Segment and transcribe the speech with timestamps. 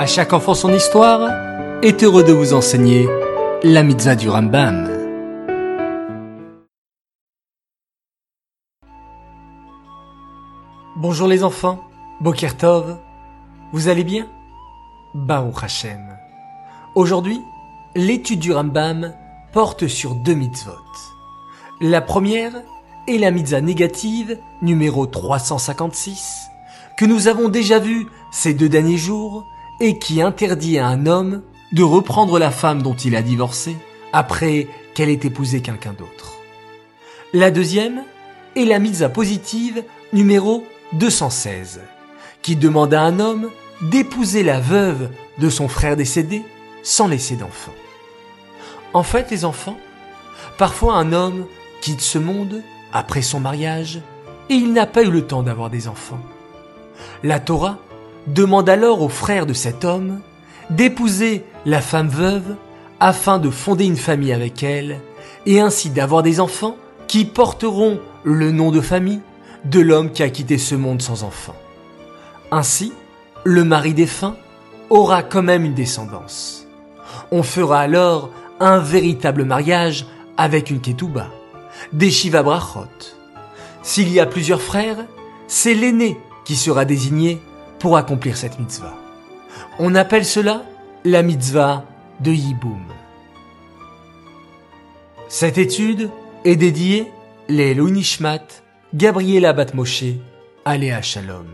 [0.00, 1.30] À chaque enfant son histoire
[1.82, 3.06] est heureux de vous enseigner
[3.62, 4.88] la mitzvah du Rambam.
[10.96, 11.84] Bonjour les enfants,
[12.22, 12.96] Boker Tov,
[13.74, 14.26] vous allez bien?
[15.12, 16.16] Baruch Hashem.
[16.94, 17.38] Aujourd'hui,
[17.94, 19.12] l'étude du Rambam
[19.52, 20.72] porte sur deux mitzvot.
[21.82, 22.54] La première
[23.06, 26.48] est la mitzvah négative numéro 356
[26.96, 29.44] que nous avons déjà vue ces deux derniers jours
[29.80, 33.76] et qui interdit à un homme de reprendre la femme dont il a divorcé
[34.12, 36.34] après qu'elle ait épousé quelqu'un d'autre.
[37.32, 38.02] La deuxième
[38.56, 41.80] est la mitzvah positive numéro 216
[42.42, 43.50] qui demande à un homme
[43.82, 46.42] d'épouser la veuve de son frère décédé
[46.82, 47.72] sans laisser d'enfant.
[48.92, 49.78] En fait, les enfants,
[50.58, 51.46] parfois un homme
[51.80, 54.00] quitte ce monde après son mariage
[54.48, 56.20] et il n'a pas eu le temps d'avoir des enfants.
[57.22, 57.78] La Torah
[58.26, 60.20] demande alors au frère de cet homme
[60.70, 62.54] d'épouser la femme veuve
[63.00, 65.00] afin de fonder une famille avec elle
[65.46, 66.76] et ainsi d'avoir des enfants
[67.08, 69.20] qui porteront le nom de famille
[69.64, 71.56] de l'homme qui a quitté ce monde sans enfant.
[72.50, 72.92] Ainsi,
[73.44, 74.36] le mari défunt
[74.90, 76.66] aura quand même une descendance.
[77.30, 81.28] On fera alors un véritable mariage avec une ketouba,
[81.92, 82.86] des shiva brachot.
[83.82, 84.98] S'il y a plusieurs frères,
[85.46, 87.40] c'est l'aîné qui sera désigné
[87.80, 88.94] pour accomplir cette mitzvah.
[89.78, 90.62] On appelle cela
[91.04, 91.84] la mitzvah
[92.20, 92.84] de Yiboum.
[95.28, 96.10] Cette étude
[96.44, 97.10] est dédiée
[97.48, 98.46] les Nishmat,
[98.94, 100.04] Gabriela Batmoshe,
[100.64, 101.46] Aléa Shalom.